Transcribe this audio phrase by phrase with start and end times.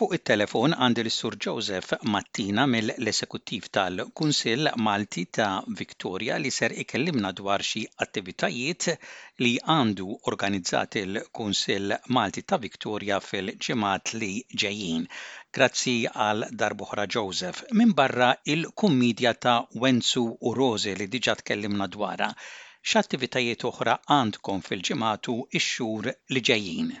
[0.00, 5.48] Fuq it-telefon għandi sur Joseph Mattina mill-Esekuttiv tal-Kunsill Malti ta'
[5.80, 8.86] Victoria li ser ikellimna dwar xi attivitajiet
[9.44, 14.30] li għandu organizzat il-Kunsill Malti ta' Victoria fil-ġemat li
[14.64, 15.04] ġejjin.
[15.58, 22.32] Grazzi għal darbuħra Joseph minn barra il-kummedja ta' Wenzu u Rose li diġa tkellimna dwarha.
[22.94, 26.96] X'attivitajiet oħra għandkom fil-ġematu ix-xhur li ġejjin?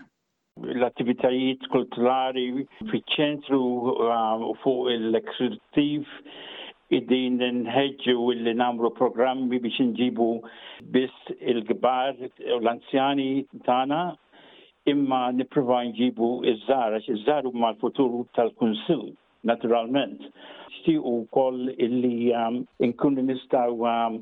[0.78, 2.44] l-attivitajiet kulturali
[2.90, 6.08] fiċ-ċentru uh, u fuq l eksekutiv
[6.98, 10.28] id-din nħedġu li namru programmi biex nġibu
[10.96, 13.30] biss il-gbar u l-anzjani
[13.68, 14.02] tana
[14.90, 19.06] imma niprofa nġibu iż-żar, iż-żar huma l-futur tal kunsil
[19.46, 20.24] naturalment.
[20.72, 24.20] Xtiequ wkoll illi um, nkunu nistgħu um,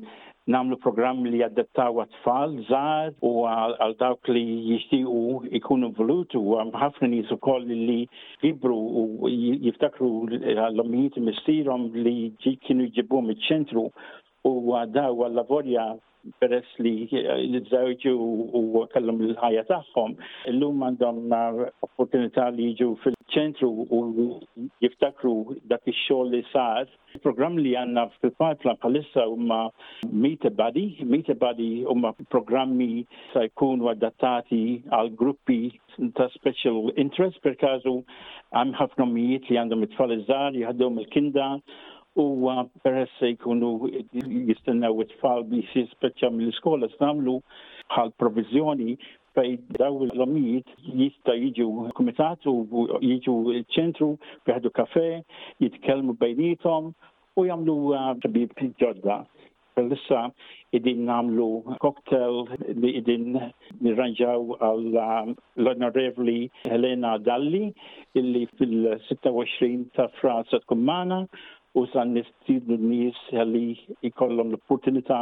[0.53, 4.41] namlu program li jaddettaw għatfall, tfal u għal dawk li
[4.71, 5.21] jishtiqu
[5.59, 7.99] ikunu volutu u għafna nisu koll li
[8.41, 9.29] jibru u
[9.67, 13.85] jiftakru l-omijiet mistirom li ġi kienu jġibu mit-ċentru
[14.49, 15.85] u għadaw għal-lavorja
[16.41, 20.17] peress li l-żewġu u kellhom l ħajja tagħhom,
[20.51, 21.23] illum għandhom
[21.85, 23.99] opportunità li jiġu fil- ċentru u
[24.83, 25.33] jiftakru
[25.69, 26.89] dak ix-xogħol li sar.
[27.17, 29.59] Il-programm li għandna fil-pipeline bħalissa huma
[30.11, 30.87] Meet a Buddy.
[31.05, 35.61] Meet a Buddy huma programmi sa jkunu adattati għal gruppi
[36.17, 37.95] ta' special interest per kazu
[38.57, 41.51] għam ħafna mijiet li għandhom it-tfal iż-żgħar jħaddhom il-kinda
[42.19, 43.73] u uh, peress se jkunu
[44.17, 47.37] jistennew it-tfal bi si speċa mill-iskola s-namlu
[47.91, 48.95] bħal provizjoni
[49.35, 50.67] fej daw l-omijiet
[51.01, 52.53] jista jiġu komitatu
[53.01, 53.35] jiġu
[53.75, 54.11] ċentru,
[54.49, 55.07] jieħdu kafe,
[55.63, 56.91] jitkelmu bejnietom
[57.37, 59.19] u jamlu uh, tabib ġodda.
[59.79, 60.25] Lissa
[60.75, 62.41] idin namlu koktel
[62.83, 63.37] li idin
[63.79, 65.29] nirranġaw għal uh,
[65.63, 67.69] l-onorevli Helena Dalli
[68.19, 71.21] illi fil-26 ta' Franza tkun mana
[71.79, 73.69] u san nistidnu nis għalli
[74.09, 75.21] ikollom l-opportunità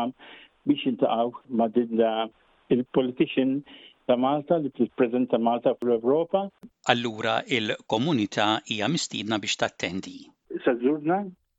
[0.66, 1.30] biex jintaqaw
[1.60, 2.26] ma' din uh,
[2.74, 3.60] il-politician
[4.08, 6.46] ta' Malta li tippreżenta Malta fl europa
[6.92, 10.14] Allura il-komunità hija mistiedna biex tattendi.
[10.56, 11.18] Issa żurna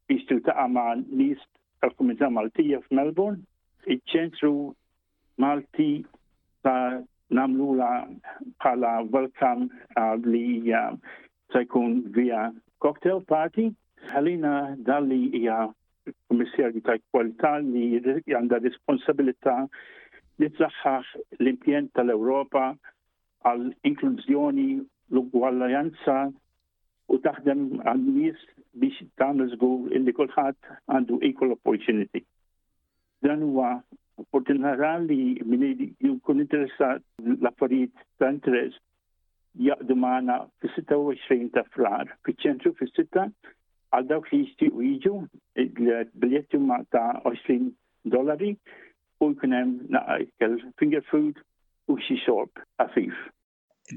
[0.09, 1.41] biex tiltaqa' ma' nies
[1.83, 3.45] tal-Komunità Maltija f'Melbourne,
[3.93, 4.53] iċ-ċentru
[5.45, 5.91] Malti
[6.65, 7.91] ta' namlula
[8.57, 9.69] bħala welcome
[10.01, 10.97] uh, li uh,
[11.53, 12.49] se jkun via
[12.81, 13.69] cocktail party.
[14.17, 14.55] Għalina
[14.89, 15.61] dalli hija
[16.33, 17.87] kummissarju ta' kwalità li
[18.33, 19.67] għanda responsabilità
[20.41, 21.07] li tsaħħaħ
[21.41, 22.67] l-impjent tal europa
[23.51, 26.19] għal inklużjoni l-ugwaljanza
[27.15, 28.43] u taħdem għal nies
[28.81, 32.23] biex tagħmel żgur illi kulħadd għandu equal opportunity.
[33.23, 33.71] Dan huwa
[34.23, 35.65] opportunità li min
[36.13, 38.79] jkun interessat l-affarijiet ta' interess
[39.69, 43.27] jaqdu maħna fi 26 ta' frar, fi ċentru fi sitta
[43.97, 45.15] għal dawk li jishtiqu jiġu,
[46.21, 47.73] biljetti ma' ta' 20
[48.13, 48.53] dollari,
[49.21, 49.79] u jkun hemm
[50.79, 51.39] finger food
[51.93, 53.19] u xi xorb għafif.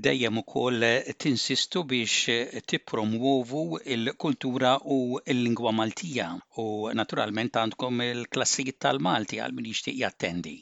[0.07, 0.83] Dejjem ukoll
[1.23, 2.33] tinsistu biex
[2.73, 3.63] tippromuovu
[3.95, 4.99] il-kultura u
[5.33, 6.27] l-lingwa Maltija
[6.63, 6.67] u
[7.01, 10.55] naturalment għandkom il-klassijiet tal-Malti għal min jixtieq jattendi.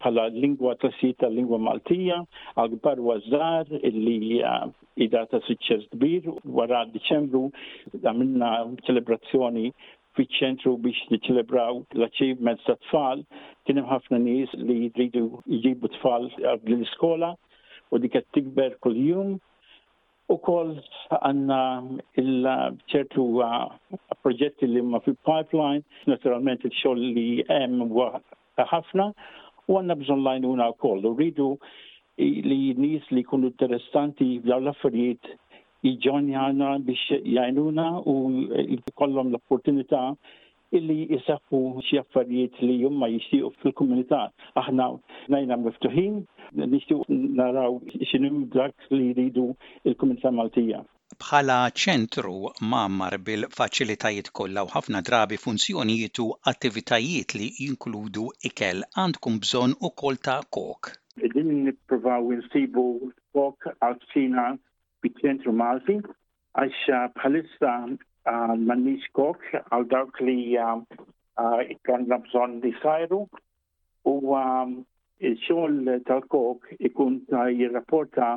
[0.00, 2.20] Bħala lingwa klassijiet tal-lingwa Maltija
[2.56, 4.38] għal kbar ważar illi
[5.06, 6.28] idata suċċess kbir
[6.58, 7.46] wara Diċembru
[8.04, 8.50] għamilna
[8.84, 9.66] ċelebrazzjoni
[10.18, 13.22] fiċ-ċentru biex niċelebraw l-achievements ta' tfal,
[13.66, 17.36] kienem ħafna nis li jridu jġibu tfal l-iskola
[17.90, 19.36] u dik qed kol-jum.
[20.30, 20.76] U kol
[21.10, 21.60] għanna
[22.22, 23.64] il-ċertu uh,
[24.22, 27.80] proġetti li ma fi pipeline, naturalment il-xogħol li jem
[28.70, 29.08] ħafna
[29.66, 31.02] u għanna bżon lajnuna u koll.
[31.10, 31.56] U rridu
[32.20, 35.34] li nis li kunu interessanti għal l-affarijiet
[35.84, 36.26] iġon
[36.84, 38.14] biex jajnuna u
[38.58, 40.14] eh, kollom l-opportunità
[40.76, 44.18] illi jisafu xie affarijiet li jumma jishtiqu fil-komunità.
[44.60, 44.86] Aħna
[45.34, 46.20] najna miftuħin,
[46.74, 47.04] nishtiqu
[47.40, 47.80] naraw
[48.10, 49.46] xinu dak li jridu
[49.90, 50.82] il-komunità Maltija
[51.24, 52.36] bħala ċentru
[52.72, 60.22] mammar bil-faċilitajiet kollha u ħafna drabi funzjonijiet u attivitajiet li jinkludu ikel għandkom bżonn ukoll
[60.28, 60.92] ta' kok.
[61.34, 62.86] Din nippruvaw insibu
[63.34, 63.98] kok għal
[65.04, 65.94] bit ċentru Malti
[66.60, 73.22] għax eh, bħalissa eh, mannix kok għal dawk li kan eh, bżon li sajru
[74.10, 74.16] u
[75.28, 75.74] il xol
[76.08, 78.28] tal-kok ikun ta' jirrapporta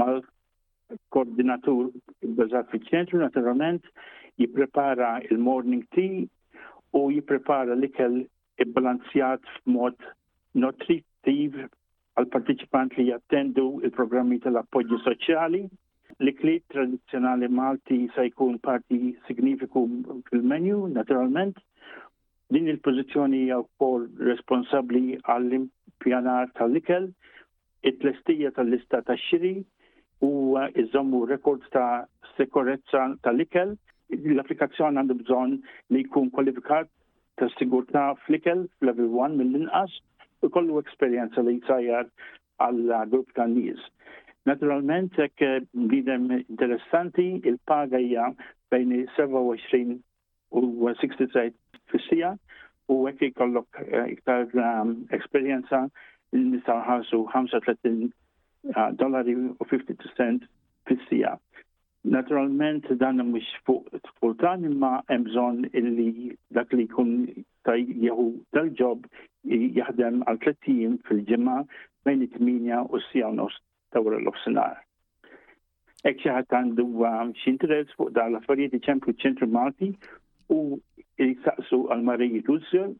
[0.00, 1.90] mal-koordinatur
[2.38, 3.86] bazzat Fi ċentru naturalment
[4.42, 6.24] jipprepara il-morning tea
[6.98, 8.20] u jipprepara l-ikel
[8.64, 9.98] ibbalanzjat f'mod
[10.62, 11.54] nutritiv
[12.16, 15.62] għal partiċipant li jattendu il-programmi tal-appoġġi soċjali
[16.20, 19.86] li klit tradizjonali Malti sa jkun parti signifiku
[20.30, 21.56] fil-menju, naturalment.
[22.54, 27.08] Din il-pozizjoni hija wkoll responsabbli għall-impjanar tal-ikel,
[27.82, 29.56] it-tlestija tal-lista tax-xiri
[30.22, 30.30] u
[30.84, 32.04] iżommu rekord ta'
[32.36, 33.74] sikurezza tal-ikel.
[34.14, 35.56] L-applikazzjoni għandu bżonn
[35.94, 36.88] li jkun kwalifikat
[37.40, 39.98] ta' sigurta fl-ikel f'level 1 mill-inqas
[40.44, 42.06] u kollu esperjenza li jsajjar
[42.64, 43.80] għall grupp ta' nies.
[44.44, 45.52] Naturalment, jekk eh,
[45.90, 48.26] bidem interessanti, il-paga hija
[48.74, 49.94] bejn 27
[50.60, 50.62] u
[51.00, 52.34] 63 fissija
[52.92, 55.80] u hekk ikollok eh, iktar ehm, esperjenza
[56.36, 60.44] nistgħu ħarsu 35 eh, dollari u 50 cent
[60.90, 61.32] fissija.
[62.18, 63.88] Naturalment dan mux fuq
[64.20, 66.10] fulltan imma emżon illi
[66.58, 69.08] dak li kun jkun jahu tal-ġob
[69.80, 71.56] jahdem għal 30 fil ġemma
[72.04, 72.42] bejn 8
[72.82, 73.32] u 6 sija
[73.94, 74.74] tawra l-offsinar.
[76.08, 79.92] Ek xi għandu um, xinteres fuq da l-affarijiet iċempju ċentru Malti
[80.52, 80.58] u
[81.24, 82.92] il-saqsu għal Mariji Tussel